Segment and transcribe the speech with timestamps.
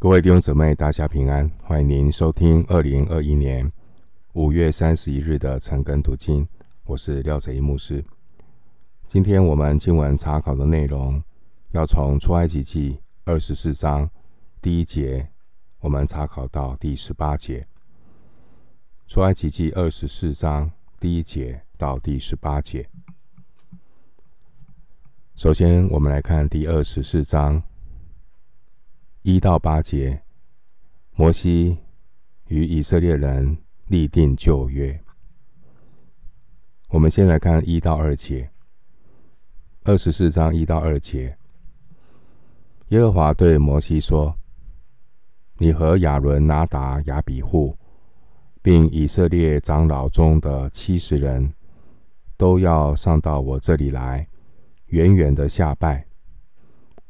[0.00, 1.50] 各位弟兄姊妹，大家平安！
[1.64, 3.68] 欢迎您收听二零二一年
[4.34, 6.46] 五月三十一日的晨更读经，
[6.84, 8.04] 我是廖哲一牧师。
[9.08, 11.20] 今天我们经文查考的内容
[11.72, 14.08] 要从出埃及记二十四章
[14.62, 15.28] 第一节，
[15.80, 17.66] 我们查考到第十八节。
[19.08, 20.70] 出埃及记二十四章
[21.00, 22.88] 第一节到第十八节。
[25.34, 27.60] 首先，我们来看第二十四章。
[29.30, 30.22] 一到八节，
[31.14, 31.76] 摩西
[32.46, 34.98] 与以色列人立定旧约。
[36.88, 38.48] 我们先来看一到二节，
[39.84, 41.36] 二十四章一到二节。
[42.88, 44.34] 耶和华对摩西说
[45.60, 47.76] ：“你和亚伦、拿达、亚比户，
[48.62, 51.52] 并以色列长老中的七十人，
[52.38, 54.26] 都要上到我这里来，
[54.86, 56.06] 远远的下拜。”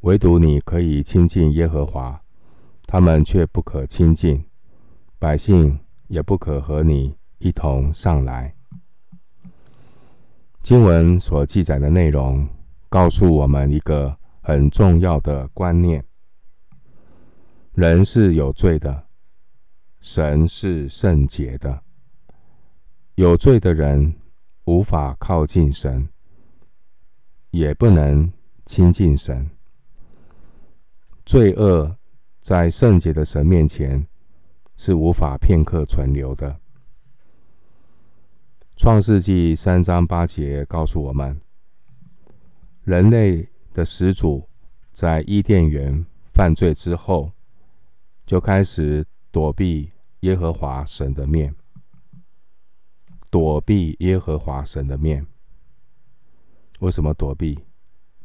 [0.02, 2.23] 唯独你可以亲近耶和华，
[2.87, 4.45] 他们却不可亲近，
[5.19, 8.55] 百姓也不可和你一同上来。
[10.62, 12.48] 经文所记载的内容，
[12.89, 16.05] 告诉我们一个很重要的观念：
[17.73, 19.06] 人是有罪的，
[20.01, 21.83] 神是圣洁的。
[23.17, 24.14] 有罪的人
[24.67, 26.08] 无法靠近神，
[27.51, 28.33] 也不能
[28.64, 29.51] 亲近神。
[31.29, 31.95] 罪恶
[32.41, 34.03] 在圣洁的神面前
[34.79, 36.59] 是无法片刻存留的。
[38.79, 41.39] 创世纪三章八节告诉我们，
[42.83, 44.48] 人类的始祖
[44.91, 47.31] 在伊甸园犯罪之后，
[48.25, 51.55] 就开始躲避耶和华神的面，
[53.29, 55.27] 躲避耶和华神的面。
[56.81, 57.59] 为什么躲避？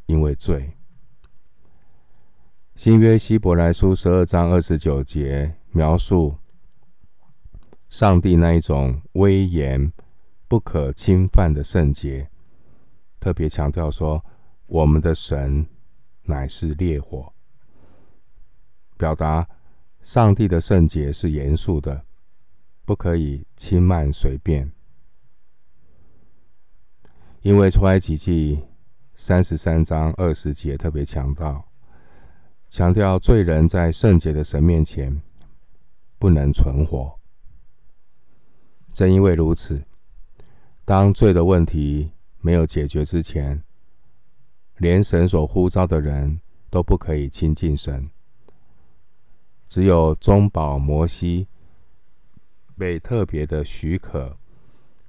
[0.06, 0.72] 因为罪。
[2.84, 6.36] 新约希伯来书十二章二十九节描述
[7.88, 9.90] 上帝那一种威严、
[10.50, 12.30] 不可侵犯的圣洁，
[13.22, 14.22] 特别强调说，
[14.66, 15.66] 我们的神
[16.24, 17.32] 乃是烈火，
[18.98, 19.48] 表达
[20.02, 22.04] 上帝的圣洁是严肃的，
[22.84, 24.70] 不可以轻慢随便。
[27.44, 28.62] 因为出埃及记
[29.16, 31.66] 三十三章二十节特别强调。
[32.74, 35.22] 强调罪人在圣洁的神面前
[36.18, 37.20] 不能存活。
[38.92, 39.84] 正因为如此，
[40.84, 43.62] 当罪的问题没有解决之前，
[44.78, 46.42] 连神所呼召的人
[46.72, 48.10] 都不可以亲近神。
[49.68, 51.48] 只有中保摩西
[52.76, 54.36] 被特别的许可，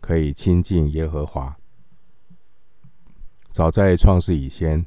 [0.03, 1.57] 可以亲近耶和华。
[3.51, 4.85] 早在创世以前。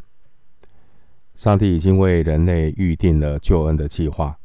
[1.38, 4.40] 上帝已经为人类预定了救恩的计划。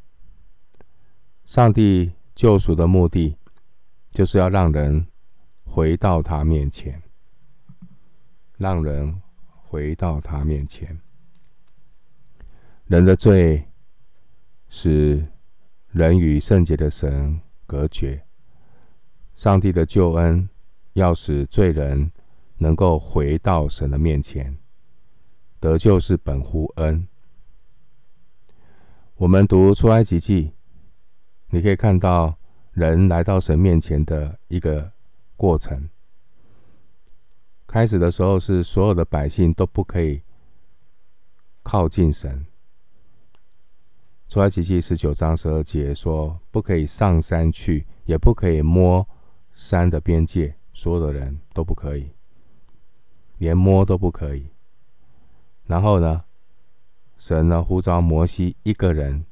[1.43, 3.35] 上帝救赎的目的，
[4.11, 5.07] 就是要让人
[5.63, 7.01] 回到他面前，
[8.59, 11.01] 让人回到他面前。
[12.85, 13.65] 人的罪
[14.69, 15.27] 使
[15.89, 18.23] 人与圣洁的神隔绝，
[19.33, 20.47] 上帝的救恩
[20.93, 22.11] 要使罪人
[22.57, 24.55] 能够回到神的面前。
[25.63, 27.07] 得救是本乎恩。
[29.15, 30.51] 我们读出埃及记，
[31.51, 32.37] 你可以看到
[32.73, 34.91] 人来到神面前的一个
[35.37, 35.87] 过程。
[37.65, 40.21] 开始的时候是所有的百姓都不可以
[41.63, 42.45] 靠近神。
[44.27, 49.07] 出埃及记十九章十二节说，不可以上山去，也不可以摸
[49.53, 52.09] 山的边界，所有的人都不可以，
[53.37, 54.49] 连摸都不可以。
[55.65, 56.23] 然后呢，
[57.17, 59.25] 神呢呼召摩西一个人，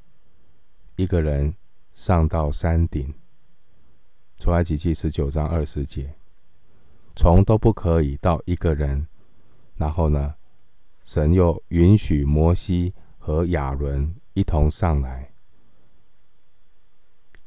[0.96, 1.54] 一个人
[1.94, 3.14] 上到山顶。
[4.38, 6.16] 出埃及记十九章二十节，
[7.16, 9.08] 从都不可以到一个人。
[9.76, 10.36] 然后呢，
[11.04, 15.34] 神又允许摩西和亚伦一同上来。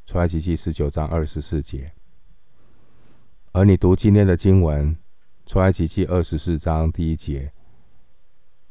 [0.05, 1.93] 出埃及记十九章二十四节。
[3.53, 4.97] 而你读今天的经文，
[5.47, 7.53] 出埃及记二十四章第一节。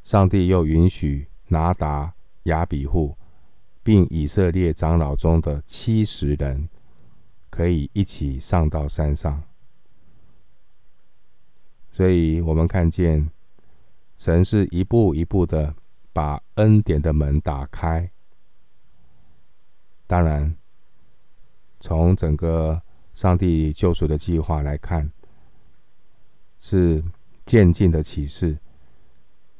[0.03, 2.13] 上帝又允许拿达、
[2.43, 3.15] 亚比户，
[3.81, 6.67] 并以色列长老中的七十人，
[7.49, 9.43] 可以一起上到山上。
[11.89, 13.29] 所以，我们看见
[14.17, 15.73] 神是一步一步的
[16.11, 18.11] 把恩典的门打开。
[20.05, 20.55] 当然，
[21.79, 22.81] 从整个
[23.13, 25.11] 上帝救赎的计划来看，
[26.59, 27.01] 是
[27.45, 28.57] 渐进的启示。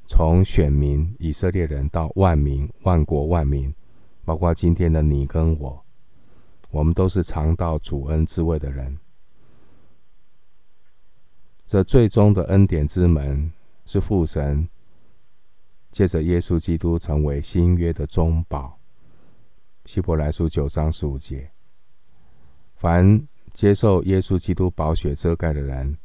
[0.05, 3.73] 从选民以色列人到万民万国万民，
[4.25, 5.83] 包括今天的你跟我，
[6.69, 8.97] 我们都是尝到主恩滋味的人。
[11.65, 13.51] 这最终的恩典之门
[13.85, 14.69] 是父神
[15.91, 18.77] 借着耶稣基督成为新约的中保。
[19.85, 21.51] 希伯来书九章十五节，
[22.75, 25.97] 凡接受耶稣基督宝血遮盖的人，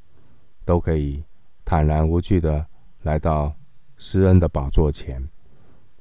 [0.65, 1.23] 都可以
[1.65, 2.67] 坦然无惧的
[3.03, 3.55] 来到
[3.99, 5.29] 施恩的宝座前，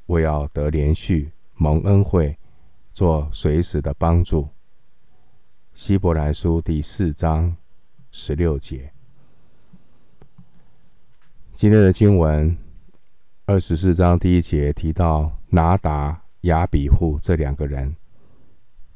[0.05, 2.37] 为要得连续、蒙恩惠、
[2.93, 4.47] 做随时的帮助。
[5.73, 7.57] 希伯来书第四章
[8.11, 8.93] 十六节。
[11.53, 12.55] 今天的经文
[13.45, 16.21] 二十四章第一节提到拿达。
[16.41, 17.93] 亚比户这两个人，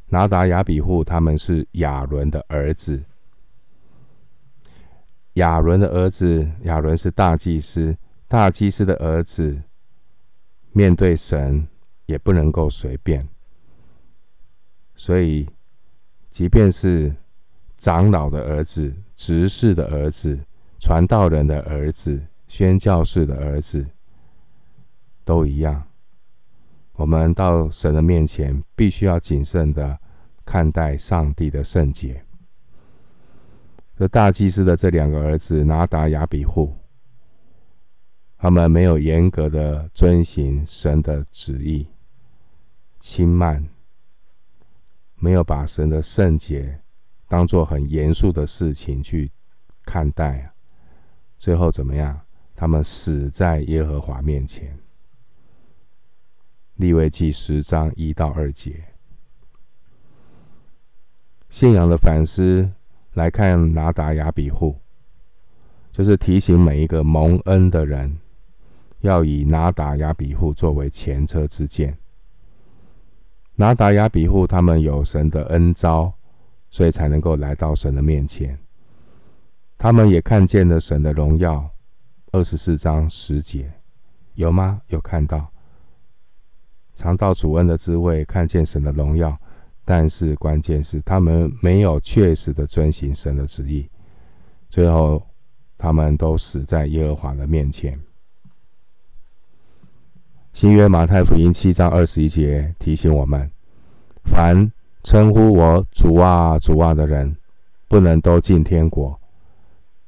[0.05, 3.03] 拿达、亚比户，他们是亚伦的儿子。
[5.33, 7.97] 亚伦的儿子，亚伦是大祭司，
[8.31, 9.61] 大祭司的儿子，
[10.71, 11.67] 面对神
[12.05, 13.27] 也不能够随便。
[14.95, 15.45] 所以，
[16.29, 17.13] 即便是
[17.75, 20.39] 长老的儿子、执事的儿子、
[20.79, 23.85] 传道人的儿子、宣教士的儿子，
[25.25, 25.83] 都一样。
[26.93, 29.99] 我们到神的面前，必须要谨慎的
[30.45, 32.23] 看待上帝的圣洁。
[33.97, 36.73] 这大祭司的这两个儿子拿达、亚比户，
[38.43, 41.85] 他们没有严格的遵行神的旨意，
[42.99, 43.69] 轻慢，
[45.17, 46.81] 没有把神的圣洁
[47.27, 49.31] 当作很严肃的事情去
[49.83, 50.51] 看待，
[51.37, 52.19] 最后怎么样？
[52.55, 54.75] 他们死在耶和华面前。
[56.77, 58.83] 利未记十章一到二节，
[61.47, 62.71] 信仰的反思
[63.13, 64.79] 来看拿达亚比户，
[65.91, 68.17] 就是提醒每一个蒙恩的人，
[69.01, 71.95] 要以拿达亚比户作为前车之鉴。
[73.55, 76.11] 拿达亚比户他们有神的恩召，
[76.69, 78.57] 所以才能够来到神的面前。
[79.77, 81.69] 他们也看见了神的荣耀。
[82.33, 83.69] 二十四章十节，
[84.35, 84.81] 有吗？
[84.87, 85.51] 有看到？
[86.95, 89.37] 尝到主恩的滋味，看见神的荣耀，
[89.83, 93.89] 但是关键是他们没有确实的遵行神的旨意，
[94.69, 95.21] 最后
[95.77, 97.99] 他们都死在耶和华的面前。
[100.53, 103.49] 新约马太福音七章二十一节提醒我们：
[104.25, 104.71] 凡
[105.01, 107.35] 称呼我主啊、主啊的人，
[107.87, 109.17] 不能都进天国；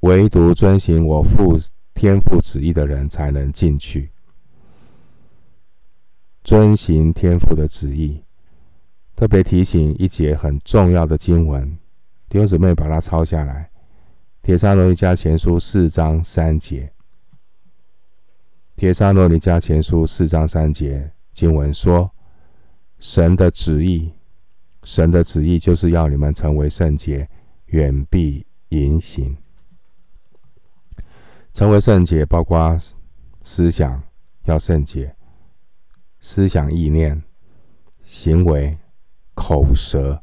[0.02, 1.58] 唯独遵行我父
[1.94, 4.12] 天父旨意的人，才能进去。
[6.44, 8.22] 遵行天父的旨意，
[9.16, 11.66] 特别提醒一节很重要的经文，
[12.28, 13.70] 弟兄姊妹把它抄下来。
[14.44, 16.92] 帖撒罗尼迦前书四章三节，
[18.84, 22.12] 帖撒罗尼加前书四章三节经文说
[23.00, 24.12] ：“神的旨意，
[24.84, 27.26] 神的旨意就是要你们成为圣洁，
[27.68, 29.38] 远避淫行。
[31.54, 32.78] 成为圣洁，包括
[33.42, 34.04] 思想
[34.44, 35.16] 要圣洁。”
[36.20, 37.24] 思想、意念、
[38.02, 38.78] 行为、
[39.34, 40.22] 口舌，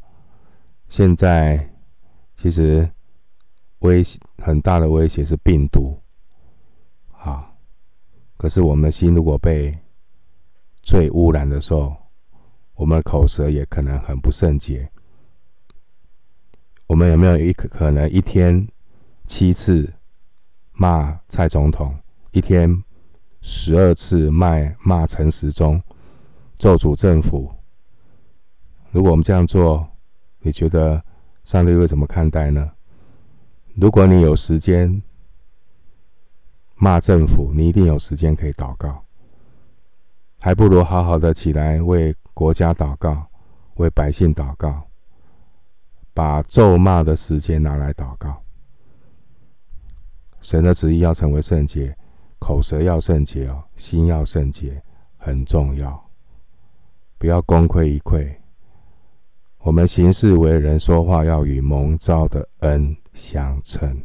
[0.90, 1.66] 现在
[2.36, 2.90] 其实
[3.78, 5.98] 威胁很大的威胁是病毒，
[8.40, 9.70] 可是我们的心如果被
[10.80, 11.94] 罪污染的时候，
[12.74, 14.90] 我们的口舌也可能很不圣洁。
[16.86, 18.66] 我们有没有一可能一天
[19.26, 19.92] 七次
[20.72, 21.94] 骂蔡总统，
[22.30, 22.82] 一天
[23.42, 25.78] 十二次骂骂陈时中？
[26.56, 27.52] 咒诅政府。
[28.90, 29.86] 如果我们这样做，
[30.38, 31.04] 你觉得
[31.42, 32.70] 上帝会怎么看待呢？
[33.74, 35.02] 如果你有时间
[36.82, 39.04] 骂政府，你一定有时间可以祷告，
[40.40, 43.26] 还不如好好的起来为国家祷告，
[43.74, 44.82] 为百姓祷告，
[46.14, 48.42] 把咒骂的时间拿来祷告。
[50.40, 51.94] 神的旨意要成为圣洁，
[52.38, 54.82] 口舌要圣洁哦，心要圣洁，
[55.18, 56.02] 很重要。
[57.18, 58.34] 不要功亏一篑。
[59.58, 64.02] 我们行事为人说话要与蒙召的恩相称。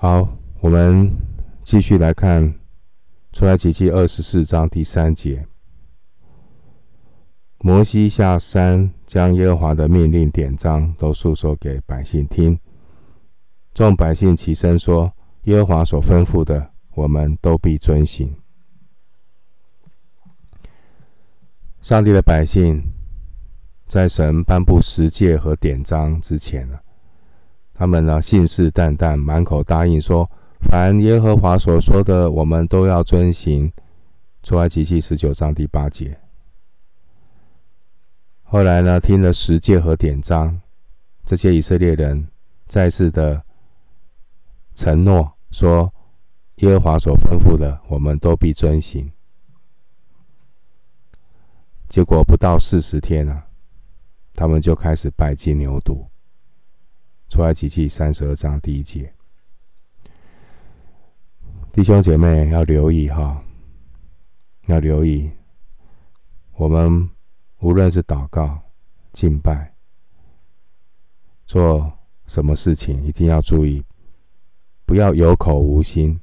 [0.00, 0.28] 好，
[0.60, 1.10] 我们
[1.64, 2.54] 继续来看
[3.32, 5.44] 出埃及记二十四章第三节。
[7.58, 12.56] 摩西下山，将耶和华的命令典章都述说给百姓听。
[13.74, 15.12] 众百姓齐声说
[15.46, 18.32] ：“耶和华所吩咐的，我们都必遵行。”
[21.82, 22.80] 上帝的百姓，
[23.88, 26.78] 在神颁布十诫和典章之前呢，
[27.78, 30.28] 他们呢信誓旦旦，满口答应说：
[30.68, 33.72] 凡耶和华所说的，我们都要遵行，
[34.42, 36.18] 出埃及记十九章第八节。
[38.42, 40.60] 后来呢，听了十诫和典章，
[41.24, 42.26] 这些以色列人
[42.66, 43.40] 再次的
[44.74, 45.94] 承诺说
[46.58, 49.08] ：“耶和华所吩咐的，我们都必遵行。”
[51.88, 53.46] 结果不到四十天啊，
[54.34, 56.04] 他们就开始拜金牛犊。
[57.28, 59.12] 出埃及记三十二章第一节，
[61.72, 63.42] 弟兄姐妹要留意哈，
[64.66, 65.30] 要留意
[66.54, 67.08] 我们。
[67.60, 68.56] 无论是祷告、
[69.12, 69.74] 敬拜，
[71.44, 71.92] 做
[72.28, 73.82] 什么事情，一定要注意，
[74.86, 76.20] 不要有口无心，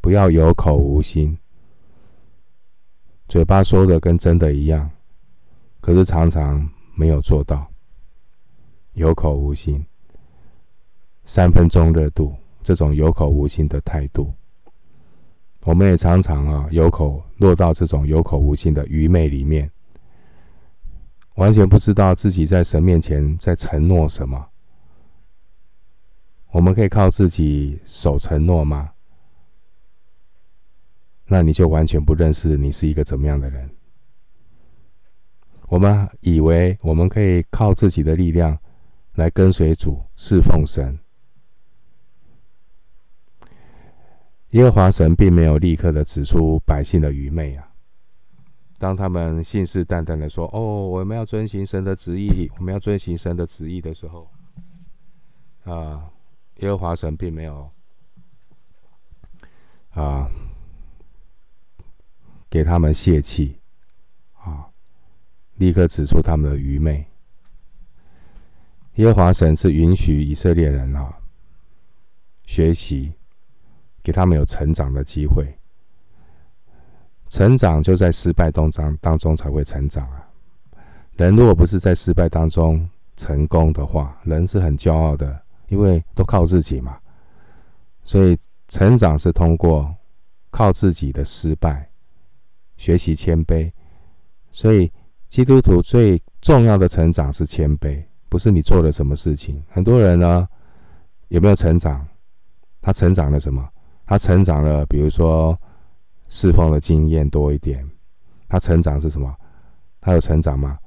[0.00, 1.38] 不要有口无心，
[3.28, 4.90] 嘴巴说的跟真的一样，
[5.82, 7.70] 可是常常没有做到，
[8.94, 9.84] 有口无心，
[11.32, 14.34] 三分钟热度，这种有口无心的态度，
[15.62, 19.70] 我们也常常啊有口落到这种有口无心的愚昧里面。
[21.36, 24.44] 完全不知道自己在神面前在承诺什么。
[26.50, 28.90] 我们可以靠自己守承诺吗？
[31.26, 33.70] 那你就完全不认识你是一个怎么样的人。
[35.68, 38.58] 我们以为我们可以靠自己的力量
[39.14, 40.98] 来跟随主侍奉神。
[44.50, 47.68] 耶和华神并没有立刻的指出百姓的愚昧啊。
[48.78, 54.30] 当他们信誓旦旦的说：“哦，我们要遵行神的旨意，我们要遵行神的旨意的时候，
[55.64, 56.10] 啊，
[56.60, 57.70] 耶和华神并没有
[59.90, 60.28] 啊
[62.48, 63.58] 给他们泄气，
[64.42, 64.66] 啊，
[65.56, 67.06] 立刻指出他们的愚昧。
[68.94, 71.18] 耶和华神是允许以色列人啊
[72.46, 73.12] 学习，
[74.02, 75.46] 给他们有成长的机会。”
[77.30, 80.28] 成长就在失败当中当中才会成长啊！
[81.14, 86.98] 人如果不是在失败当中成功的话，人是很骄傲的，因为都靠自己嘛。
[88.02, 89.94] 所以成长是通过
[90.50, 91.88] 靠自己的失败
[92.76, 93.70] 学习谦卑。
[94.50, 94.90] 所以
[95.28, 99.62] 基督徒最重要的成长是谦卑，不是你做了什么事情。
[99.68, 100.48] 很多人呢，
[101.28, 102.04] 有没有成长？
[102.82, 103.64] 他成长了什么？
[104.10, 105.56] 他成长了，比如说。
[106.32, 107.84] 侍奉的经验多一点，
[108.48, 109.34] 他成长是什么？
[110.00, 110.78] 他有成长吗？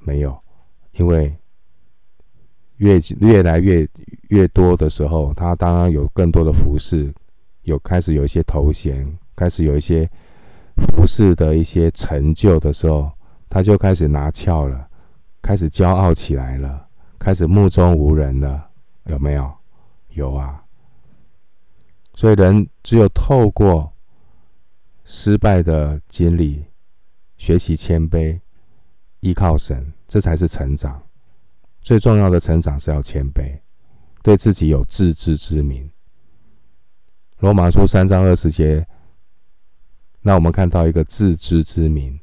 [0.00, 0.34] 没有，
[0.92, 1.30] 因为
[2.78, 3.86] 越越来越
[4.30, 7.12] 越多的时候，他当然有更多的服侍，
[7.64, 9.06] 有开始有一些头衔，
[9.36, 10.08] 开始有一些
[10.78, 13.12] 服侍的一些成就的时候，
[13.50, 14.88] 他就开始拿翘了，
[15.42, 18.70] 开始骄傲起来了，开始目中无人了，
[19.04, 19.52] 有没有？
[20.14, 20.61] 有啊。
[22.14, 23.92] 所以人只有透过
[25.04, 26.64] 失败的经历，
[27.36, 28.38] 学习谦卑，
[29.20, 31.02] 依靠神，这才是成长。
[31.80, 33.58] 最重要的成长是要谦卑，
[34.22, 35.90] 对自己有自知之明。
[37.38, 38.86] 罗马书三章二十节，
[40.20, 42.20] 那我们看到一个自知之明。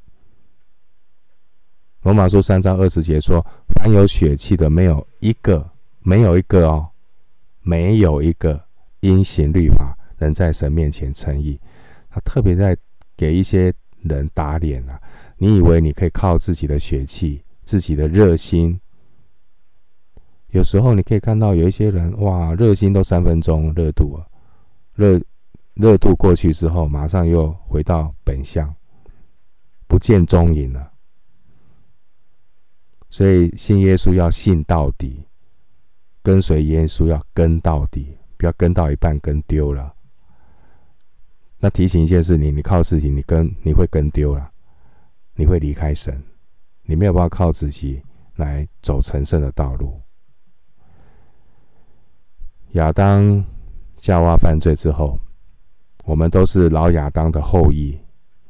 [2.03, 5.69] 罗马书三章二十节说：“凡有血气的，没有一个，
[5.99, 6.87] 没有一个哦，
[7.61, 8.63] 没有一个
[9.01, 11.59] 因行律法能在神面前称义。”
[12.09, 12.75] 他特别在
[13.15, 14.99] 给一些人打脸啊！
[15.37, 18.79] 你以为你可以靠自己的血气、自己的热心？
[20.47, 24.25] 有时候你可以看到有一些人，哇，热心都三分钟热度啊，
[24.95, 25.21] 热
[25.75, 28.73] 热度过去之后，马上又回到本相，
[29.87, 30.91] 不见踪影了。
[33.11, 35.23] 所以信耶稣要信到底，
[36.23, 39.93] 跟随耶稣要跟到底，不要跟到一半跟丢了。
[41.57, 44.49] 那提醒一件事，你你靠自己，你跟你会跟丢了，
[45.35, 46.23] 你会离开神，
[46.83, 48.01] 你没有办法靠自己
[48.37, 49.99] 来走成圣的道路。
[52.73, 53.43] 亚当
[53.97, 55.19] 夏娃犯罪之后，
[56.05, 57.99] 我们都是老亚当的后裔，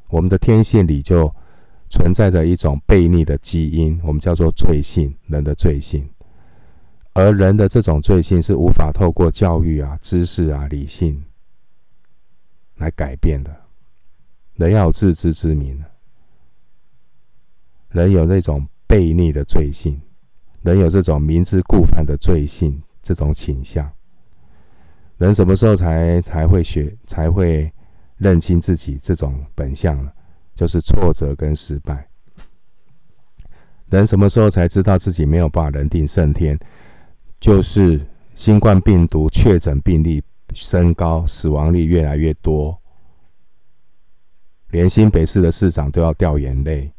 [0.10, 1.34] 我们的天性里就
[1.90, 6.08] 存在着一种悖逆的基因，我们叫做罪性，人的罪性。
[7.20, 11.22] 而人的这种罪性是无法透过教育啊、知识啊、理性。
[12.76, 13.54] 来改变的，
[14.56, 15.84] 人要有自知之明。
[17.90, 20.00] 人有那种悖逆的罪性，
[20.62, 23.92] 人有这种明知故犯的罪性，这种倾向。
[25.18, 27.70] 人什么时候才才会学，才会
[28.16, 30.10] 认清自己这种本相呢？
[30.56, 32.08] 就是挫折跟失败。
[33.90, 36.58] 人什么时候才知道自己没有办法人定胜天？
[37.40, 38.06] 就是
[38.36, 40.22] 新冠病毒确诊病例
[40.54, 42.78] 升高，死亡率越来越多，
[44.70, 46.92] 连新北市的市长都要掉眼泪，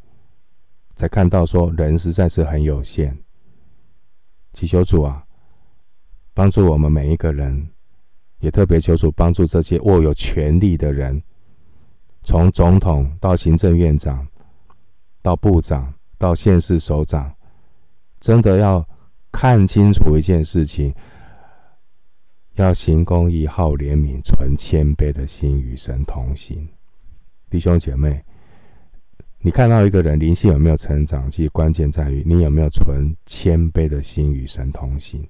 [0.95, 3.17] 才看到说人实在是很有限。
[4.53, 5.25] 祈求主啊，
[6.33, 7.69] 帮助我们每一个人，
[8.39, 11.23] 也特别求主帮助这些握有权力的人，
[12.23, 14.27] 从总统到行政院长，
[15.23, 17.33] 到部长，到县市首长，
[18.21, 18.87] 真的要
[19.33, 20.95] 看清楚一件事情：
[22.55, 26.69] 要行公义、好怜悯、存谦卑的心，与神同行。
[27.49, 28.23] 弟兄姐妹，
[29.41, 31.31] 你看到一个人灵性有没有成长？
[31.31, 35.27] 其实关键在于你有没有存谦卑的心，与神同行。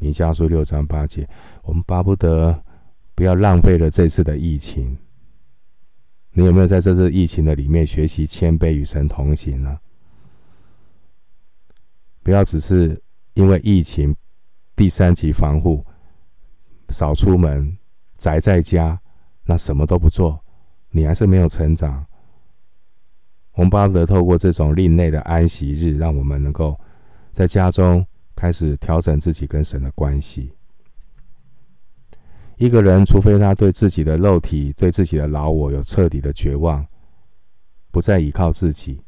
[0.00, 1.28] 弥迦书六章八节，
[1.62, 2.62] 我们巴不得
[3.14, 4.96] 不要浪费了这次的疫情。
[6.32, 9.78] 你有没有在这次疫情的里面学习谦卑与神同行呢？
[12.22, 13.02] 不要只是
[13.38, 14.14] 因为疫情
[14.74, 15.86] 第三级防护，
[16.88, 17.78] 少出门，
[18.16, 19.00] 宅在家，
[19.44, 20.44] 那什么都不做，
[20.90, 22.04] 你还是没有成长。
[23.52, 26.76] 我们巴不得透过这种另类的安息日，让我们能够
[27.30, 28.04] 在家中
[28.34, 30.50] 开始调整自己跟神的关系。
[32.56, 36.84] 一个人，除非他对自己的肉体、对自己的老我有彻底的绝望，
[37.92, 39.00] 不再依靠自己，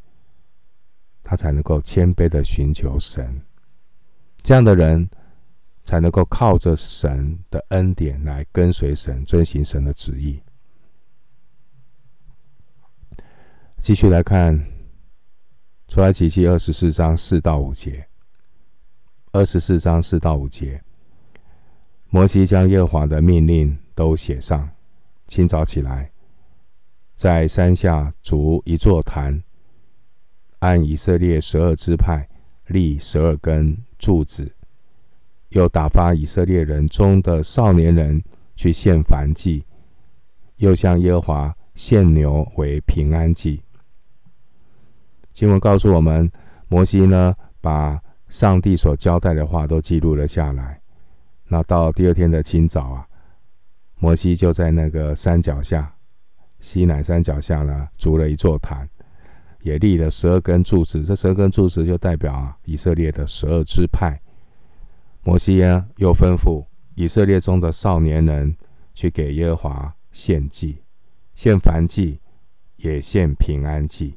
[1.21, 3.43] 他才能够谦卑的寻求神。
[4.43, 5.09] 这样的人，
[5.85, 10.43] 才能够靠着神的恩典来跟随神，遵行神的旨意。
[13.79, 14.67] 继续来看，
[15.89, 18.07] 出埃及记二十四章四到五节。
[19.33, 20.83] 二十四章四到五节。
[22.09, 24.69] 摩西将耶和华的命令都写上。
[25.27, 26.11] 清早起来，
[27.15, 29.43] 在山下筑一座坛，
[30.59, 32.29] 按以色列十二支派
[32.67, 34.51] 立十二根柱子，
[35.51, 38.21] 又打发以色列人中的少年人
[38.57, 39.65] 去献燔祭，
[40.57, 43.63] 又向耶和华献牛为平安祭。
[45.33, 46.29] 经文告诉我们，
[46.69, 50.81] 摩西呢，把上帝所交代的话都记录了下来。
[51.47, 53.07] 那到第二天的清早啊，
[53.99, 55.95] 摩西就在那个山脚下，
[56.59, 58.89] 西南山脚下呢，筑了一座坛，
[59.63, 61.03] 也立了十二根柱子。
[61.03, 64.21] 这十二根柱子就代表啊，以色列的十二支派。
[65.23, 68.57] 摩西呢，又吩咐以色列中的少年人
[68.95, 70.83] 去给耶和华献祭，
[71.35, 72.19] 献燔祭，
[72.77, 74.17] 也献平安祭。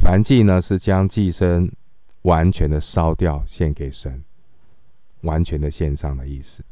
[0.00, 1.70] 燔祭呢，是将祭牲
[2.22, 4.22] 完全的烧掉，献给神。
[5.22, 6.62] 完全的献上的意思，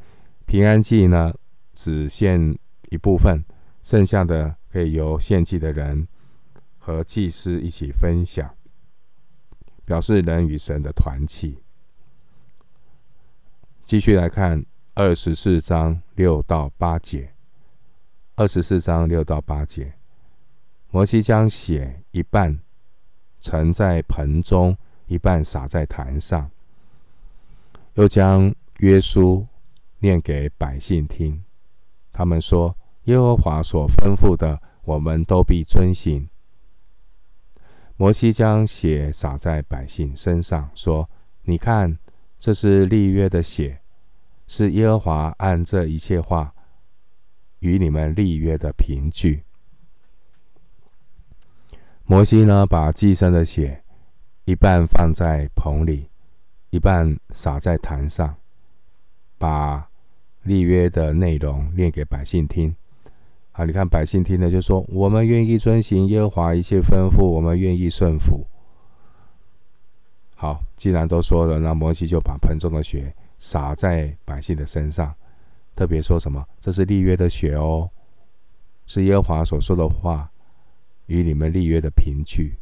[0.47, 1.35] 平安祭呢，
[1.73, 2.57] 只献
[2.91, 3.43] 一部分，
[3.83, 6.07] 剩下的可以由献祭的人
[6.85, 8.55] 和祭司一起分享，
[9.87, 11.63] 表示人与神的团契。
[13.83, 17.33] 继续来看二十四章六到八节，
[18.37, 19.95] 二十四章六到八节，
[20.91, 22.61] 摩西将血一半
[23.41, 26.51] 盛在盆中，一半撒在坛上。
[27.95, 29.47] 又将约书
[30.01, 31.43] 念给百姓听，
[32.13, 36.29] 他们说：“耶和华所吩咐的，我们都必遵行。”
[37.97, 41.09] 摩西将血洒在百姓身上，说
[41.43, 41.99] ：“你看，
[42.39, 43.81] 这是立约的血，
[44.47, 46.53] 是耶和华按这一切话
[47.61, 49.45] 与你们立约的凭据。”
[52.05, 53.85] 摩西呢，把祭牲的血
[54.45, 56.11] 一半放在盆里。
[56.71, 58.35] 一半洒在坛上，
[59.39, 59.89] 把
[60.43, 62.75] 立约的内容念给百姓听。
[63.55, 68.45] 啊，你看百姓听了就说：“我们愿意遵行耶和华一切吩咐，我们愿意顺服。”
[70.35, 75.15] 好，既然都说了，那摩西就把盆中的血洒在百姓的身上，
[75.77, 77.89] 特别说什么：“这是立约的血哦，
[78.87, 80.29] 是耶和华所说的话，
[81.07, 82.59] 与你们立约的凭据。”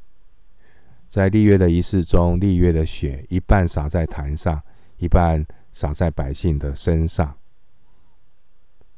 [1.09, 4.61] 在立约的仪式中，立约的血一半洒在坛上，
[4.99, 7.35] 一半洒在百姓的身上。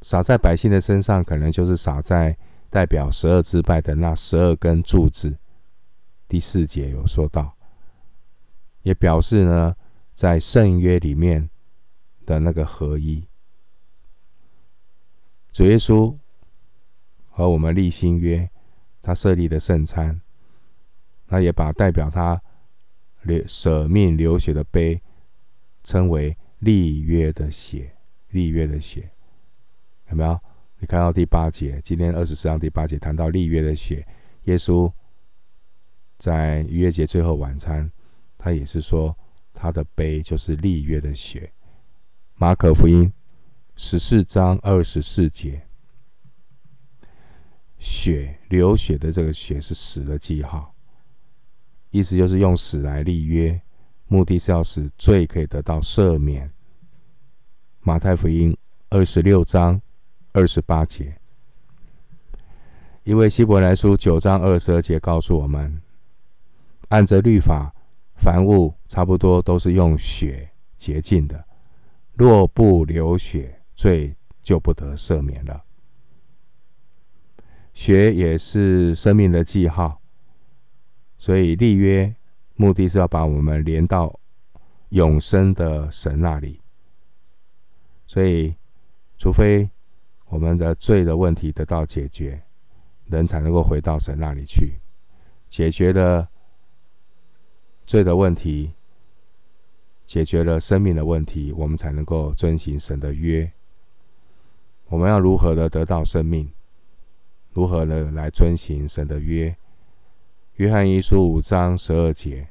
[0.04, 2.36] 洒在百姓的身上，可能就是洒在
[2.68, 5.38] 代表十二支派的那十二根柱子。
[6.28, 7.56] 第四节有说到，
[8.82, 9.74] 也表示呢，
[10.12, 11.48] 在圣约里面
[12.26, 13.26] 的那个合一。
[15.50, 16.14] 主耶稣
[17.30, 18.50] 和我们立新约，
[19.00, 20.20] 他设立的圣餐。
[21.26, 22.42] 他也把代表他
[23.22, 25.00] 流舍命流血的杯
[25.82, 27.96] 称为立约的血，
[28.28, 29.10] 立约的血，
[30.10, 30.38] 有没有？
[30.78, 34.06] 你看到第八节，今天二十四章第八节谈到立约的血，
[34.44, 34.92] 耶稣
[36.18, 37.90] 在逾越节最后晚餐，
[38.36, 39.16] 他也是说
[39.52, 41.50] 他的杯就是立约的血。
[42.34, 43.10] 马可福音
[43.76, 45.66] 十四章二十四节，
[47.78, 50.74] 血流血的这个血是死的记号，
[51.90, 53.58] 意思就是用死来立约，
[54.06, 56.50] 目的是要使罪可以得到赦免。
[57.80, 58.54] 马太福音
[58.90, 59.80] 二十六章
[60.34, 61.16] 二十八节，
[63.04, 65.80] 因为希伯来书九章二十二节告诉我们，
[66.88, 67.72] 按着律法，
[68.16, 71.46] 凡物差不多都是用血洁净的，
[72.14, 75.62] 若不流血，罪就不得赦免了。
[77.72, 80.02] 血也是生命的记号，
[81.16, 82.12] 所以立约
[82.56, 84.18] 目的是要把我们连到
[84.88, 86.60] 永生的神那里。
[88.08, 88.56] 所以，
[89.16, 89.70] 除非
[90.34, 92.42] 我们的罪的问题得到解决，
[93.04, 94.80] 人才能够回到神那里去。
[95.48, 96.28] 解决了
[97.86, 98.72] 罪的问题，
[100.04, 103.48] 解决了生命的问题，我们才能够遵行神的约。
[104.86, 106.50] 我们要如何的得到生命？
[107.52, 109.56] 如何的来遵行神的约？
[110.54, 112.48] 约翰一书五章十二节，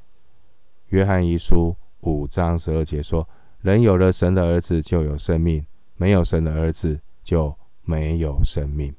[0.88, 3.28] 约翰一书五章十二节说
[3.60, 5.66] ：“人有了神的儿子，就有生命；
[5.98, 8.96] 没有神的儿子，就没有生命。”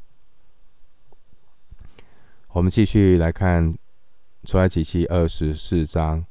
[2.53, 3.77] 我们继续来看
[4.45, 6.25] 出埃及记二十四章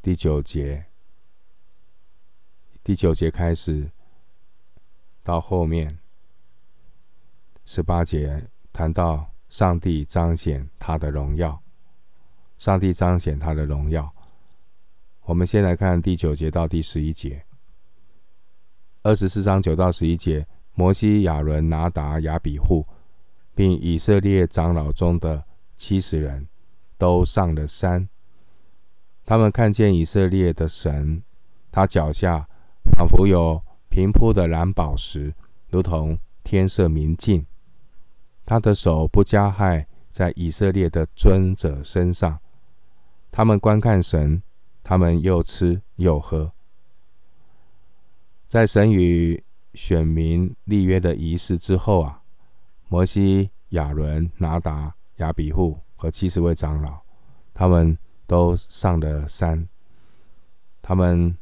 [0.00, 0.86] 第九节，
[2.84, 3.90] 第九节开始
[5.22, 5.98] 到后面
[7.64, 8.48] 十八节。
[8.72, 11.60] 谈到上帝彰显他的荣耀，
[12.56, 14.14] 上帝彰显他的荣耀。
[15.22, 17.44] 我们先来看第九节到第十一节，
[19.02, 20.46] 二十四章九到十一节。
[20.80, 22.86] 摩西、亚伦、拿达、亚比户，
[23.54, 25.44] 并以色列长老中的
[25.76, 26.48] 七十人，
[26.96, 28.08] 都上了山。
[29.26, 31.22] 他们看见以色列的神，
[31.70, 32.48] 他脚下
[32.96, 35.34] 仿佛有平铺的蓝宝石，
[35.68, 37.44] 如同天色明净。
[38.46, 42.38] 他的手不加害在以色列的尊者身上，
[43.30, 44.42] 他们观看神，
[44.82, 46.50] 他们又吃又喝。
[48.48, 52.22] 在神与选民立约的仪式之后啊，
[52.88, 57.00] 摩西、亚伦、拿达、亚比户和七十位长老，
[57.54, 59.68] 他们都上了山，
[60.82, 61.36] 他们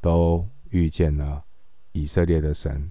[0.00, 1.44] 都遇见了
[1.92, 2.90] 以色列的神。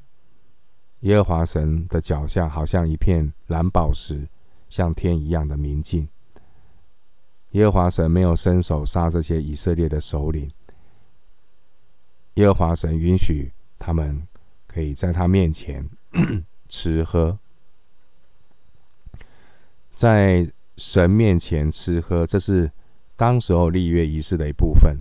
[1.02, 4.28] 耶和华神的脚下好像一片蓝宝石，
[4.70, 6.08] 像天一样的明净。
[7.52, 10.52] 耶和华神没有伸手杀这些以色列的首领。
[12.36, 13.54] 耶和华神允许
[13.86, 14.28] 他们
[14.66, 15.88] 可以在他面前
[16.68, 17.38] 吃喝，
[19.94, 22.72] 在神面前吃喝，这是
[23.16, 24.98] 当时候立约仪式的一部分，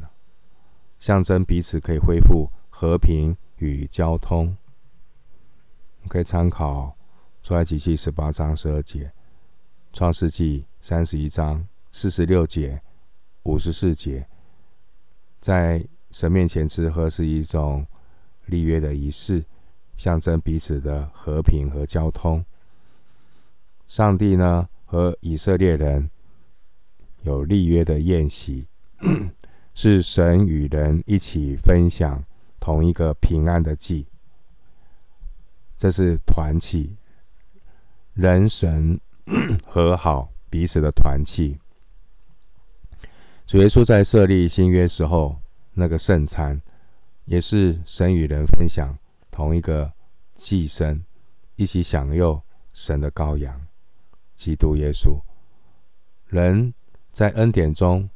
[0.98, 4.54] 象征彼此可以恢复和平与交通。
[6.06, 6.94] 可以参考
[7.42, 9.10] 出埃及记十八章十二节，
[9.94, 12.82] 创世纪三十一章四十六节、
[13.44, 14.28] 五十四节，
[15.40, 17.86] 在神面前吃喝是一种
[18.46, 19.44] 立约的仪式，
[19.96, 22.44] 象征彼此的和平和交通。
[23.86, 26.10] 上帝呢和以色列人
[27.22, 28.66] 有立约的宴席，
[29.74, 32.24] 是神与人一起分享
[32.58, 34.06] 同一个平安的祭。
[35.76, 36.96] 这是团契，
[38.14, 38.98] 人神
[39.66, 41.58] 和好，彼此的团契。
[43.46, 45.36] 主耶稣在设立新约时候，
[45.74, 46.62] 那个圣餐，
[47.24, 48.96] 也是神与人分享
[49.30, 49.92] 同一个
[50.34, 51.00] 祭牲，
[51.56, 52.40] 一起享用
[52.72, 53.60] 神的羔羊，
[54.34, 55.18] 基督耶稣。
[56.26, 56.74] 人
[57.10, 58.08] 在恩典中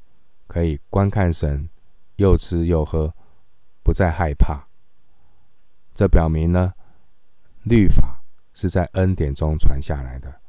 [0.47, 1.68] 可以观看神，
[2.16, 3.14] 又吃又喝，
[3.83, 4.66] 不再害怕。
[5.94, 6.75] 这表明呢，
[7.62, 10.40] 律法是在恩典中传下来的。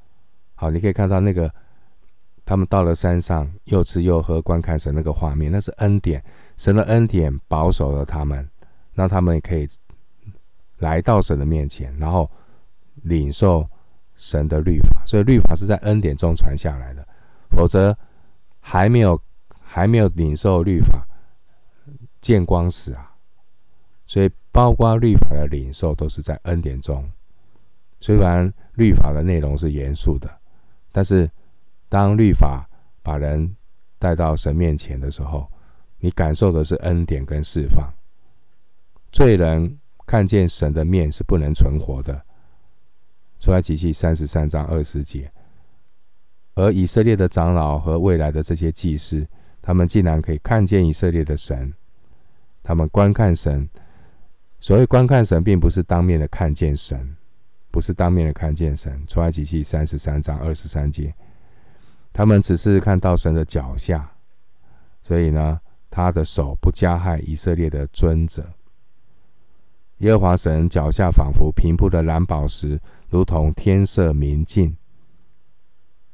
[0.56, 1.54] 好，你可以看到那个
[2.44, 6.24] 他们到了山上，又吃又喝，观看神那个画面，那是恩典。
[6.60, 8.48] 神的恩典保守了他们，
[8.94, 9.66] 让他们可以
[10.80, 12.30] 来到神的面前，然后
[13.04, 13.66] 领受
[14.18, 15.02] 神的律法。
[15.06, 17.08] 所以律法是在恩典中传下来的，
[17.50, 17.98] 否则
[18.60, 19.20] 还没有
[19.62, 21.08] 还没有领受律法，
[22.20, 23.16] 见光死啊！
[24.06, 24.30] 所以。
[24.52, 27.08] 包括律法的领受都是在恩典中。
[28.02, 30.28] 虽然律法的内容是严肃的，
[30.92, 31.30] 但是
[31.88, 32.68] 当律法
[33.04, 33.56] 把人
[34.00, 35.50] 带到神面前的时候，
[36.00, 37.92] 你感受的是恩典跟释放。
[39.12, 42.22] 罪人看见神的面是不能存活的。
[43.40, 45.32] 出埃及记三十三章二十节。
[46.56, 49.26] 而以色列的长老和未来的这些祭司，
[49.62, 51.74] 他们竟然可以看见以色列的神，
[52.62, 53.70] 他们观看神。
[54.60, 57.16] 所谓观看神，并不是当面的看见神，
[57.72, 59.02] 不是当面的看见神。
[59.08, 61.16] 出埃及记三十三章二十三节，
[62.12, 64.12] 他们只是看到神的脚下，
[65.02, 68.54] 所以呢，他的手不加害以色列的尊者。
[69.98, 74.76] 耶和华神脚下仿佛平铺的蓝宝石，如同天色明净。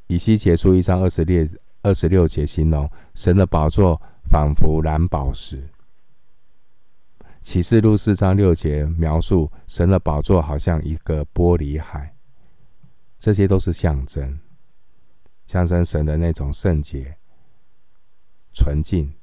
[0.07, 1.47] 以西结书一章二十六
[1.81, 5.69] 二十六节形容神的宝座仿佛蓝宝石。
[7.41, 12.15] 启示录四章六节描述神的宝座好像一个玻璃海，
[13.19, 14.39] 这些都是象征，
[15.45, 17.15] 象征神的那种圣洁、
[18.51, 19.13] 纯净。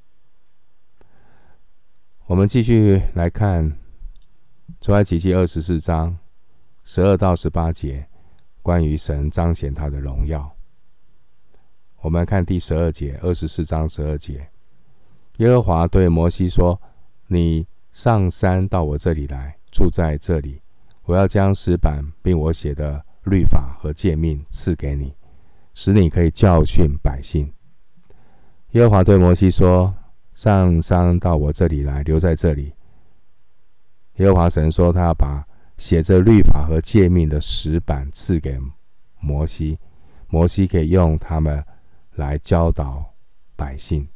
[2.33, 3.71] 我们继续来看
[4.81, 6.17] 出埃及记二十四章
[6.83, 8.07] 十二到十八节，
[8.63, 10.51] 关于神彰显他的荣耀。
[12.01, 14.49] 我们来看第十二节，二十四章十二节，
[15.37, 16.81] 耶和华对摩西说
[17.29, 20.59] ：“你。”上山到我这里来，住在这里。
[21.03, 25.13] 我要将石板并我写的律法和诫命赐给你，
[25.75, 27.53] 使你可以教训百姓。
[28.71, 29.93] 耶和华对摩西说
[30.33, 32.73] ：“上山到我这里来，留在这里。”
[34.17, 35.45] 耶和华神说：“他要把
[35.77, 38.59] 写着律法和诫命的石板赐给
[39.19, 39.79] 摩西，
[40.27, 41.63] 摩西可以用它们
[42.15, 43.03] 来教导
[43.55, 44.07] 百姓。”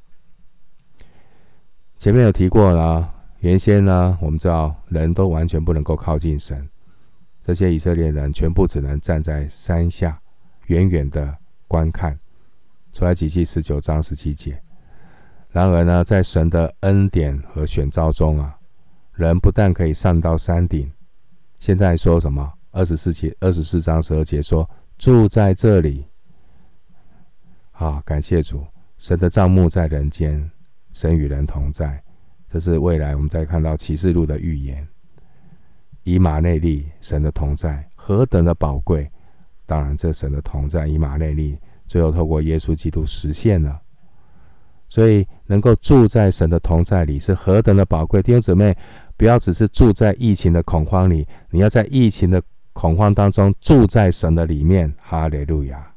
[1.98, 3.14] 前面有提过了。
[3.40, 6.68] 原先呢，我们知道人都完全不能够靠近神，
[7.44, 10.20] 这些以色列人全部只能站在山下，
[10.66, 12.20] 远远的观看。
[12.94, 14.60] 出埃及记十九章十七节。
[15.58, 18.56] 然而呢，在神的恩典和选召中啊，
[19.14, 20.88] 人不但可以上到山顶，
[21.60, 22.54] 现在说什么？
[22.70, 26.06] 二十四节、二十四章十二节说住在这里。
[27.72, 28.64] 啊，感谢主，
[29.00, 30.48] 神的帐幕在人间，
[30.94, 32.04] 神与人同在。
[32.48, 34.88] 这是未来我们再看到启示录的预言，
[36.04, 39.10] 以马内利神的同在何等的宝贵！
[39.66, 43.82] 当然，这神的同在以马内利，最后透过耶稣基督实现了。
[44.90, 48.22] 所以，能够住在神的同在里是何等的宝贵！
[48.22, 48.76] 弟兄姊妹，
[49.18, 54.94] 不要只是住在疫情的恐慌里，你要在疫情的恐慌当中住在神的里面。
[55.02, 55.94] 哈利路亚！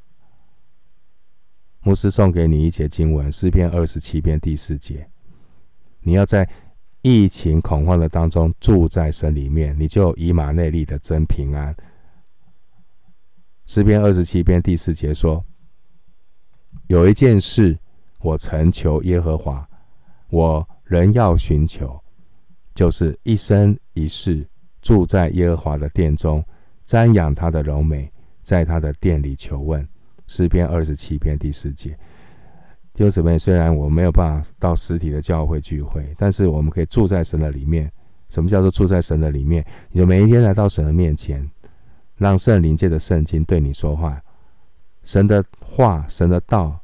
[1.82, 5.08] 牧师送给你一节经文，诗篇二十七篇第四节。
[6.02, 6.48] 你要在
[7.02, 11.74] 疫情恐慌的当中住在神里面，你就以马内利的真平安。
[13.66, 15.44] 诗篇二十七篇第四节说
[16.88, 17.78] ：“有一件事
[18.20, 19.66] 我曾求耶和华，
[20.28, 21.98] 我仍要寻求，
[22.74, 24.46] 就是一生一世
[24.82, 26.44] 住在耶和华的殿中，
[26.86, 28.10] 瞻仰他的柔美，
[28.42, 29.86] 在他的殿里求问。”
[30.26, 31.90] 诗篇二十七篇第四节。
[32.92, 37.90] 弟兄姊妹，虽然我没有办法到实体的教会聚会，但是我们可以住在神的里面。
[38.28, 39.64] 什么叫做住在神的里面？
[39.90, 41.48] 你就每一天来到神的面前，
[42.16, 44.22] 让圣灵借着圣经对你说话。
[45.02, 46.78] 神的话，神的道，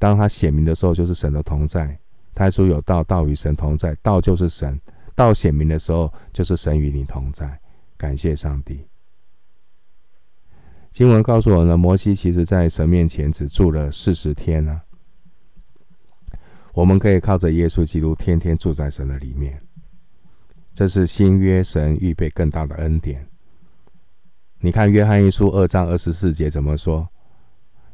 [0.00, 1.96] 当他显明的时候，就是神的同在。
[2.34, 4.80] 他说有道，道与神同在，道就是神。
[5.14, 7.60] 道显明的时候，就是神与你同在。
[7.98, 8.86] 感谢上帝。
[10.90, 14.80] 经文告诉我们，摩西其实在神面前只住了四十天呢、啊。
[16.72, 19.60] 我们可以靠着耶稣基督，天天住在神的里面。
[20.72, 23.28] 这是新约神预备更大的恩典。
[24.60, 27.06] 你看约翰一书二章二十四节怎么说？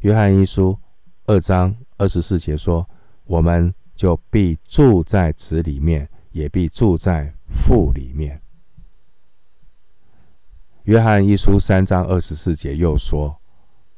[0.01, 0.79] 约翰一书
[1.25, 2.89] 二章二十四节说
[3.25, 8.41] ：“我们就必住在子里面，也必住在父里面。”
[10.85, 13.37] 约翰一书三章二十四节又说：“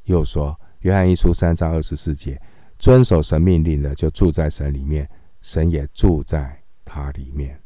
[0.04, 2.40] 又说，约翰一书三章二十四节。”
[2.78, 7.60] 遵守神命令的，就住在神里面，神也住在他里面。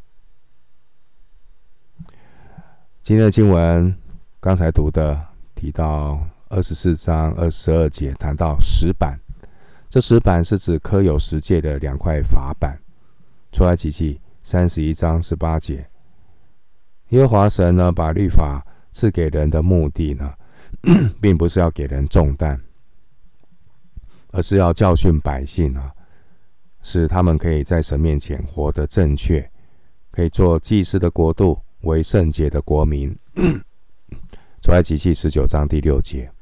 [3.02, 3.94] 今天的经文
[4.40, 5.22] 刚才读的
[5.54, 6.18] 提到
[6.48, 9.20] 二十四章二十二节，谈到石板，
[9.92, 12.80] 这石板是指刻有十诫的两块法板。
[13.52, 15.86] 出埃及记三十一章十八节，
[17.10, 20.32] 耶和华神呢，把律法赐给人的目的呢，
[21.20, 22.58] 并不是要给人重担。
[24.30, 25.92] 而是要教训百姓啊，
[26.80, 29.46] 使他们可以在神面前活得正确，
[30.10, 33.14] 可以做祭司的国度，为圣洁的国民。
[34.62, 36.32] 出埃及记十九章第六节，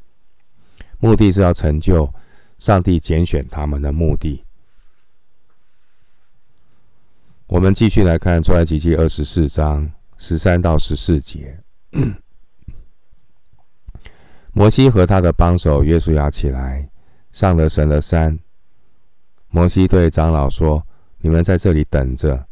[1.00, 2.08] 目的是要成就
[2.60, 4.44] 上帝拣选他们的目的。
[7.46, 11.58] 我们继续来看出埃及记二十四章十三到十四节。
[14.52, 16.88] 摩西和他的帮手约书亚起来。
[17.32, 18.36] 上了神的山，
[19.50, 20.84] 摩西对长老说
[21.22, 22.44] ：“你们在这里等着，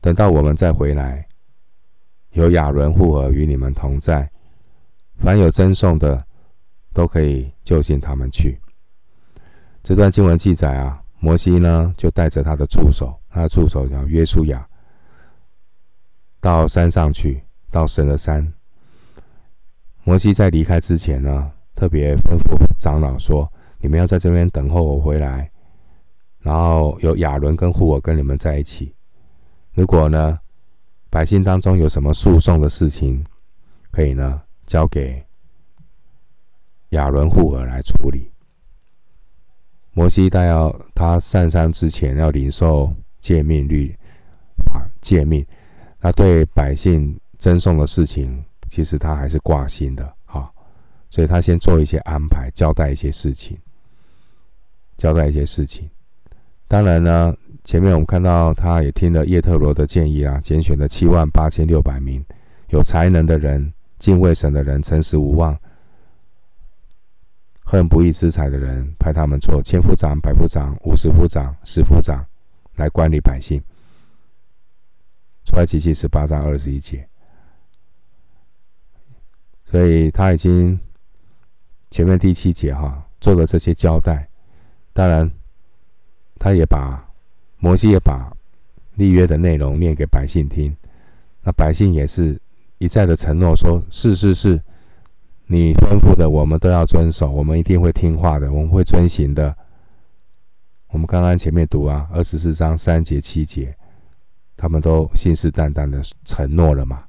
[0.00, 1.28] 等到我们再回来。
[2.30, 4.30] 有亚伦、护尔与你们同在，
[5.18, 6.26] 凡有争讼的，
[6.94, 8.58] 都可以就近他们去。
[9.84, 14.66] 这段经文记载啊，摩西呢就带着他的助手，他的助手叫约书亚，
[16.40, 18.50] 到山上去，到神的山。
[20.02, 23.46] 摩西在离开之前呢，特别吩咐长老说
[23.78, 25.50] ：“你们要在这边等候我回来，
[26.38, 28.94] 然后有亚伦跟户我跟你们在一起。
[29.74, 30.40] 如果呢，
[31.10, 33.22] 百姓当中有什么诉讼的事情，
[33.90, 35.22] 可以呢交给
[36.90, 38.30] 亚伦、户珥来处理。”
[39.94, 43.96] 摩西在要他上山之前要领受诫命律
[44.66, 45.46] 啊诫命，
[46.00, 48.44] 他对百姓赠送的事情。
[48.70, 50.50] 其实他还是挂心的，哈，
[51.08, 53.56] 所以他先做一些安排，交代一些事情，
[54.96, 55.88] 交代一些事情。
[56.66, 62.24] 当然呢，前面我们看到他也听了叶特罗的建议啊，拣选了七万八千六百名
[62.70, 65.56] 有才能的人、敬畏神的人、诚实无妄、
[67.64, 72.24] 恨不义之财的人，派他们做千夫长、百夫长、五十夫长、十夫长，
[72.76, 73.60] 来管理百姓。
[75.44, 77.06] 出埃及记十八章二十一节。
[79.70, 80.78] 所以他已经
[81.90, 84.28] 前面第七节哈做了这些交代，
[84.92, 85.30] 当然，
[86.38, 87.04] 他也把
[87.58, 88.30] 摩西也把
[88.94, 90.76] 立约的内容念给百姓听，
[91.42, 92.40] 那百姓也是
[92.78, 94.62] 一再的承诺说：是是是，
[95.46, 99.54] 你吩咐的我们都要遵守，我们一定会听话的，我们会遵行的。
[100.88, 103.76] 我们刚刚前面读啊，二十四章三节七节，
[104.56, 107.04] 他们都信誓旦旦的承诺了嘛。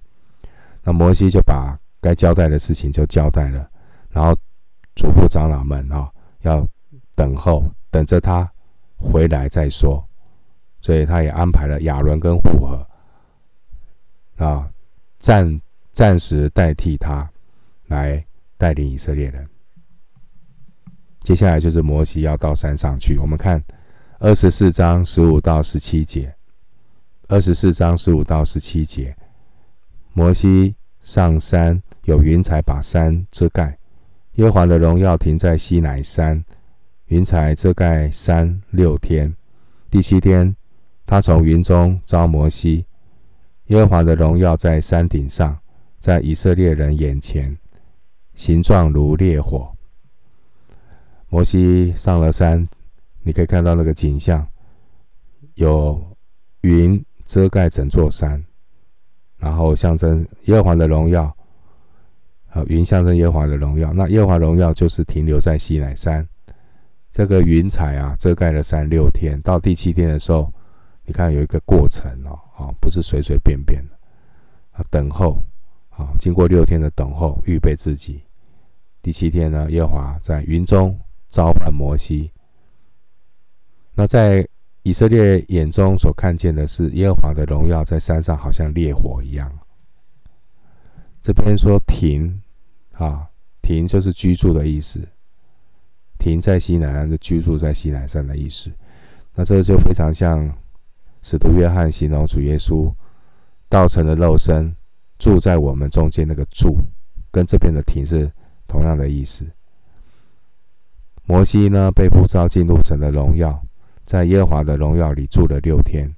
[0.84, 1.78] 那摩西就把。
[2.02, 3.67] 该交代的事情就交代了，
[4.12, 4.32] 然后
[4.93, 6.08] 嘱咐长老们啊，
[6.41, 6.63] 要
[7.15, 8.48] 等候，等着他
[8.95, 10.06] 回来再说。
[10.82, 12.43] 所以他也安排了亚伦跟户
[14.38, 14.69] 珥啊，
[15.17, 15.60] 暂
[15.93, 17.28] 暂时代替他
[17.95, 18.25] 来
[18.58, 19.47] 带领以色列人。
[21.21, 23.63] 接下来就是摩西要到山上去，我们看
[24.19, 26.34] 二十四章十五到十七节。
[27.27, 29.15] 二十四章十五到十七节，
[30.13, 31.81] 摩西上山。
[32.03, 33.75] 有云彩把山遮盖，
[34.36, 36.45] 耶和华的荣耀停在西乃山，
[37.08, 39.36] 云彩遮盖山六天。
[39.89, 40.55] 第七天，
[41.08, 42.86] 他从云中召摩西，
[43.69, 45.58] 耶和华的荣耀在山顶上，
[45.99, 47.58] 在以色列人眼前，
[48.36, 49.67] 形状如烈火。
[51.30, 52.67] 摩西上了山，
[53.24, 54.48] 你可以看到那个景象，
[55.56, 56.00] 有
[56.62, 58.41] 云遮盖整座山，
[59.38, 61.36] 然后象征耶和华的荣耀。
[62.50, 66.26] 啊，云象征耶和华的荣耀，那耶和华荣耀就是停留在西乃山。
[67.12, 70.50] 这个云彩啊，遮盖了山六天，到第七天的时候，
[71.04, 73.95] 你看有一个过程哦，啊，不是随随便便的
[74.71, 75.38] 啊，等候
[75.97, 78.21] 啊，经过六天的等候，预备自己。
[79.01, 82.31] 第七天呢，耶和华在云中召唤摩西。
[83.93, 84.47] 那在
[84.84, 89.51] 以色列眼中所看见的是耶和华的荣耀在山上，好像烈火一样。
[91.21, 92.41] 这边说停。
[92.97, 93.27] 啊，
[93.62, 95.05] 停就是居住的意思。
[96.17, 98.71] 停在西南，就居住在西南山的意思。
[99.34, 100.49] 那这就非常像
[101.21, 102.89] 使徒约翰形容主耶稣
[103.67, 104.73] 道成的肉身
[105.17, 106.78] 住在我们中间那个住，
[107.32, 108.32] 跟这边的停是
[108.67, 109.45] 同样的意思。
[111.25, 113.60] 摩西呢，被呼召进入神的荣耀，
[114.06, 116.13] 在耶和华的荣耀里住了六天。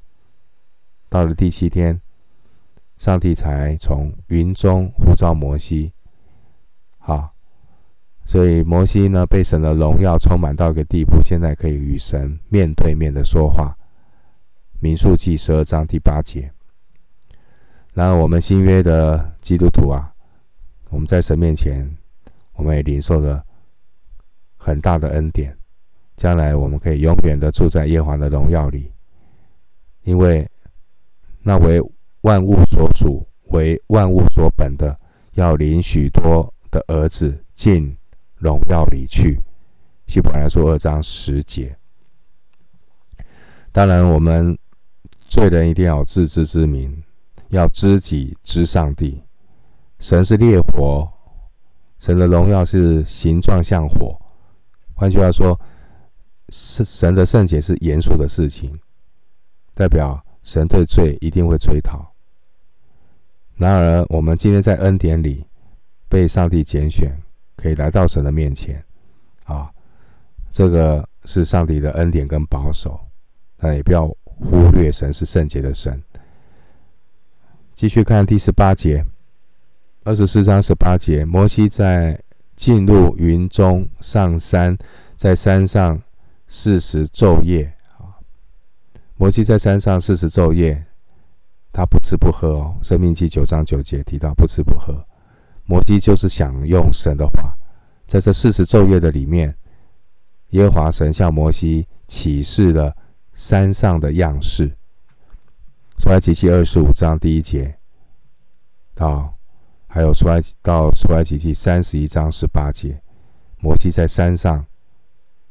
[1.10, 2.02] 到了第七天，
[2.98, 5.94] 上帝才从云中呼召摩西。
[6.98, 7.34] 好，
[8.26, 13.74] 所以摩西呢，被神的荣耀充满到一个地步，现在可以与神面对面的说话。
[14.82, 16.52] 民数记十二章第八节。
[17.98, 20.14] 然后我们新约的基督徒啊，
[20.92, 21.98] 我们在神面前，
[22.54, 23.44] 我们也领受了
[24.56, 25.58] 很大的恩典，
[26.16, 28.92] 将来我们可以永远的住在耶和华的荣耀里，
[30.04, 30.48] 因为
[31.42, 31.82] 那为
[32.22, 34.96] 万物所属、为万物所本的，
[35.34, 36.54] 要领许多。
[36.70, 37.96] 的儿子进
[38.36, 39.40] 荣耀里去，
[40.06, 41.78] 希伯来书二章十节。
[43.72, 44.56] 当然，我们
[45.30, 47.02] 罪人一定要有自知之明，
[47.50, 49.22] 要知己知上帝。
[50.00, 51.08] 神是烈火，
[52.00, 54.20] 神的荣耀是形状像火。
[54.96, 55.60] 换句话说，
[56.50, 58.78] 神的圣洁是严肃的事情，
[59.74, 62.14] 代表神对罪一定会追讨。
[63.56, 65.46] 然而，我们今天在恩典里。
[66.10, 67.12] 被上帝拣选，
[67.58, 68.82] 可以来到神的面前，
[69.44, 69.70] 啊，
[70.54, 72.98] 这个是上帝的恩典跟保守，
[73.58, 76.02] 但也不要忽略神是圣洁的神。
[77.78, 79.06] 继续看第十八节，
[80.04, 82.20] 二十四章十八节，摩西在
[82.56, 84.76] 进入云中上山，
[85.16, 86.02] 在山上
[86.48, 88.18] 四十昼夜啊。
[89.16, 90.86] 摩西在山上四十昼夜，
[91.72, 92.76] 他不吃不喝哦。
[92.82, 95.06] 申命记九章九节提到不吃不喝，
[95.66, 97.56] 摩西就是想用神的话。
[98.08, 99.56] 在这四十昼夜的里面，
[100.50, 102.92] 耶和华神向摩西启示了
[103.36, 104.72] 山上的样式。
[105.98, 107.76] 出埃及记二十五章第一节
[108.94, 109.34] 到，
[109.88, 113.02] 还有出埃到出埃及记三十一章十八节，
[113.60, 114.64] 摩西在山上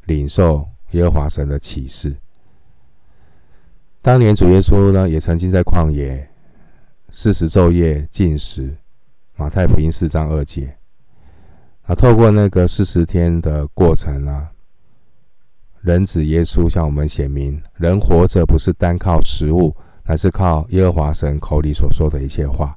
[0.05, 2.16] 领受耶和华神的启示。
[4.01, 6.28] 当年主耶稣呢，也曾经在旷野
[7.11, 8.76] 四十昼夜禁食，
[9.34, 10.76] 马太福音四章二节。
[11.82, 14.51] 啊，透过那个四十天的过程啊，
[15.80, 19.74] 人子耶稣向我们显明，人活着不是单靠食物，
[20.07, 22.77] 乃是靠耶和华神口里所说的一切话。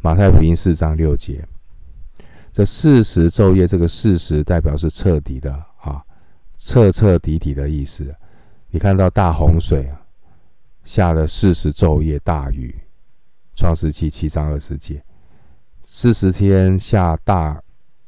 [0.00, 1.42] 马太福音四章六节，
[2.52, 6.04] 这四十昼夜，这个四十代表是彻底的啊，
[6.56, 8.14] 彻彻底底的意思。
[8.70, 10.00] 你看到大洪水啊。
[10.84, 12.74] 下了四十昼夜大雨，
[13.56, 15.02] 创世记七章二十节，
[15.86, 17.58] 四十天下大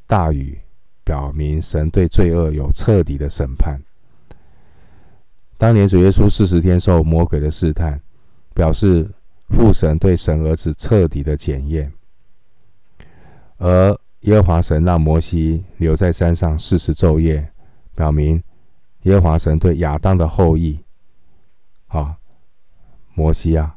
[0.07, 0.61] 大雨，
[1.03, 3.81] 表明神对罪恶有彻底的审判。
[5.57, 7.99] 当年主耶稣四十天受魔鬼的试探，
[8.57, 9.07] 表示
[9.51, 11.93] 父神对神儿子彻底的检验。
[13.59, 17.53] 而耶和华神让摩西留在山上四十昼夜，
[17.95, 18.43] 表明
[19.03, 20.81] 耶和华神对亚当的后裔，
[21.89, 22.17] 啊。
[23.13, 23.77] 摩西啊，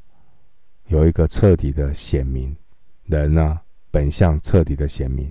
[0.87, 2.53] 有一个彻底的显明，
[3.05, 5.29] 人呢、啊、本相彻底的显明。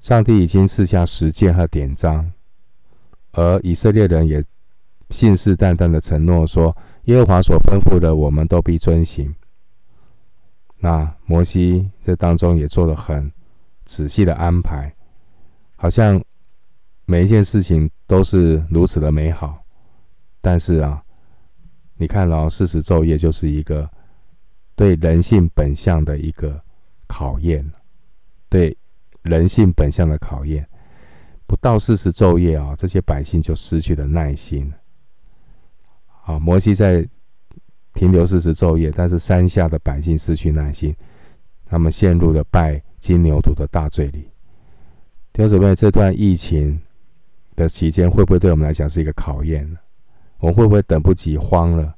[0.00, 2.30] 上帝已经赐下十诫和典章，
[3.32, 4.44] 而以色列人也
[5.08, 9.34] 信誓旦旦的承诺说，耶和华所吩咐的，我们都必遵行。
[10.78, 13.30] 那摩西这当中也做了很
[13.84, 14.94] 仔细的安排，
[15.76, 16.22] 好像
[17.04, 19.62] 每一件事情都是如此的美好，
[20.40, 21.02] 但是啊。
[21.94, 23.88] 你看哦，四十昼夜就是一个
[24.74, 26.60] 对人性本相的一个
[27.06, 27.64] 考验，
[28.48, 28.76] 对
[29.22, 30.68] 人性本相的考验。
[31.46, 34.72] 不到四十昼夜啊，这些百姓就失去了耐心。
[36.22, 37.06] 啊，摩西在
[37.92, 40.94] 停留四十昼夜，但是山下的百姓失去耐心，
[41.66, 44.28] 他们陷入了拜金牛犊的大罪里。
[45.32, 46.80] 弟兄姊妹，这段疫情
[47.56, 49.78] 的期间，会不会对我们来讲是一个考验呢？
[50.38, 51.94] 我们会不会等不及慌了？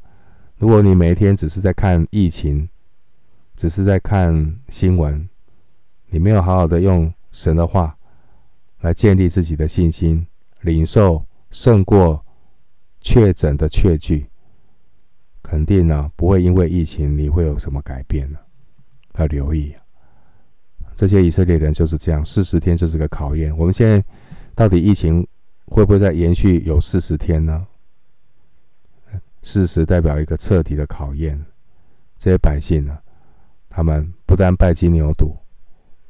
[0.57, 2.69] 如果你每一天只是在看疫情，
[3.57, 5.29] 只是在看新闻，
[6.09, 7.97] 你没有好好的用神的话
[8.81, 10.27] 来建立自己的信心，
[10.61, 12.24] 领受胜过
[13.05, 14.27] 确诊的确据，
[15.43, 18.39] 肯定呢不会因为疫情你会有什么改变呢？
[19.19, 19.75] 要留意，
[20.97, 23.55] 这些以色列人就是这样，四十天就是个考验。
[23.59, 24.03] 我们现在
[24.55, 25.25] 到底疫情
[25.67, 27.67] 会不会再延续有四十天呢？
[29.43, 31.39] 事实代表一个彻底的考验，
[32.19, 32.99] 这些百姓呢，
[33.69, 35.37] 他们不但拜金牛犊，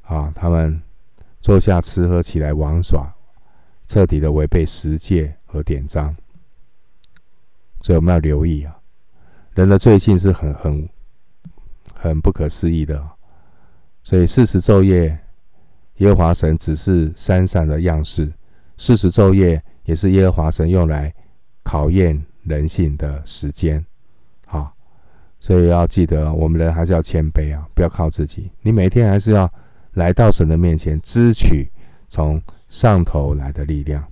[0.03, 0.81] 啊，他们
[1.41, 3.13] 坐下吃喝，起来玩耍，
[3.89, 6.15] 彻底的违背十诫和典章。
[7.85, 8.75] 所以我们要留意啊，
[9.53, 10.89] 人的罪性是很很
[11.95, 13.07] 很不可思议的。
[14.03, 15.19] 所以四十昼夜，
[15.97, 18.33] 耶和华神只是山上的样式，
[18.79, 21.13] 四十昼夜也是耶和华神用来
[21.63, 22.25] 考验。
[22.45, 23.83] 人性的时间，
[24.45, 24.71] 好，
[25.41, 28.51] 所以要记得，我们人还是要谦卑啊，不要靠自己。
[28.61, 29.51] 你每天还是要
[29.95, 31.67] 来到神的面前，支取
[32.11, 34.05] 从上头来的力量。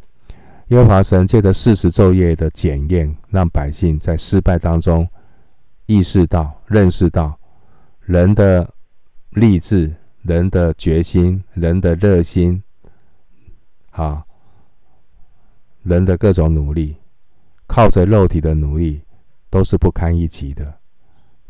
[0.73, 5.07] 耶和华神借着四十昼夜的检验，让百姓在失败当中
[5.85, 7.39] 意识到、认识到
[8.01, 8.66] 人的
[9.33, 12.62] 励志、人的决心、人的热心，
[13.91, 14.25] 啊，
[15.83, 16.97] 人的各种努力。
[17.66, 19.03] 靠着肉体的努力
[19.51, 20.81] 都是不堪一击的，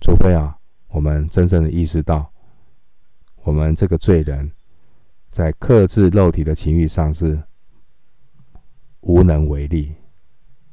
[0.00, 0.56] 除非啊，
[0.88, 2.28] 我们真正的意识到，
[3.44, 4.50] 我们这个罪人，
[5.30, 7.40] 在克制肉体的情欲上是
[9.02, 9.94] 无能为力。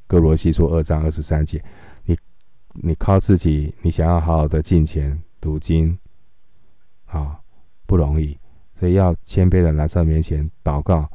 [0.08, 1.64] 歌罗西书二章二十三节，
[2.04, 2.18] 你
[2.74, 5.96] 你靠自己，你想要好好的敬虔读经，
[7.06, 7.40] 啊，
[7.86, 8.36] 不容易，
[8.80, 11.08] 所以要谦卑的来到面前祷告，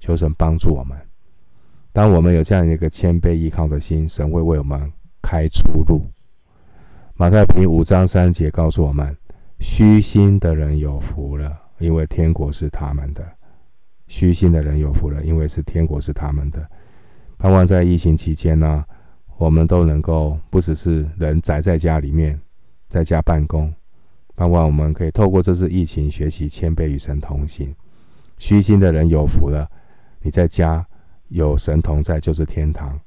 [0.00, 0.98] 求神帮助我们。
[1.92, 4.92] 当我们有这样一个谦卑依靠的心，神会为我们
[5.22, 6.02] 开出路。
[7.14, 9.16] 马太福音五章三节告诉我们：
[9.58, 13.22] 虚心的人有福了，因为天国是他们的；
[14.10, 16.68] 虚心的人有福了，因为是天国是他们的。
[17.38, 18.84] 盼望在疫情期间呢，
[19.38, 22.38] 我们都能够不只是人宅在家里面，
[22.88, 23.72] 在家办公，
[24.34, 27.72] 盼望我们可以透过这次疫情学习谦卑与神同行。
[28.36, 29.70] 虚心的人有福了，
[30.22, 30.84] 你在家
[31.28, 32.98] 有神同在就是天堂，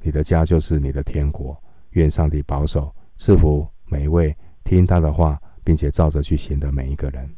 [0.00, 1.54] 你的家就是你的天国。
[1.90, 4.34] 愿上帝保守赐福每一位
[4.64, 7.28] 听他的话，并且照着去行的每一个人。